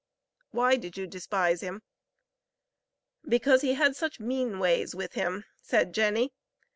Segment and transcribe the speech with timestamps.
[0.49, 1.83] "Why did you despise him?"
[3.29, 6.33] "Because he had such mean ways with him," said Jenny.